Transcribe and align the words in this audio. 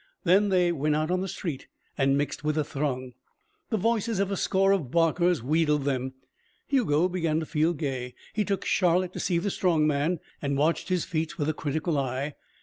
Then 0.23 0.49
they 0.49 0.71
went 0.71 0.95
out 0.95 1.11
on 1.11 1.21
the 1.21 1.27
street 1.27 1.67
and 1.95 2.17
mixed 2.17 2.43
with 2.43 2.55
the 2.55 2.63
throng. 2.63 3.13
The 3.69 3.77
voices 3.77 4.19
of 4.19 4.31
a 4.31 4.35
score 4.35 4.71
of 4.71 4.89
barkers 4.89 5.43
wheedled 5.43 5.83
them. 5.83 6.15
Hugo 6.65 7.07
began 7.07 7.39
to 7.39 7.45
feel 7.45 7.73
gay. 7.73 8.15
He 8.33 8.43
took 8.43 8.65
Charlotte 8.65 9.13
to 9.13 9.19
see 9.19 9.37
the 9.37 9.51
strong 9.51 9.85
man 9.85 10.19
and 10.41 10.57
watched 10.57 10.89
his 10.89 11.05
feats 11.05 11.37
with 11.37 11.49
a 11.49 11.53
critical 11.53 11.99
eye. 11.99 12.33